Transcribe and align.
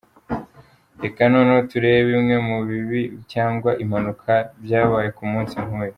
Reka 1.03 1.21
noneho 1.33 1.61
turebe 1.71 1.99
bimwe 2.09 2.35
mu 2.47 2.57
bibi 2.67 3.01
cyangwa 3.31 3.69
impanuka 3.83 4.33
byabaye 4.63 5.09
ku 5.17 5.23
munsi 5.31 5.55
nk’uyu:. 5.65 5.89